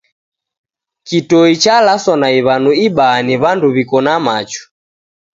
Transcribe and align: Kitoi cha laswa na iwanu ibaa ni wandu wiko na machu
Kitoi 1.03 1.55
cha 1.61 1.75
laswa 1.85 2.15
na 2.21 2.27
iwanu 2.39 2.71
ibaa 2.85 3.17
ni 3.27 3.35
wandu 3.43 3.67
wiko 3.75 3.97
na 4.05 4.13
machu 4.25 4.63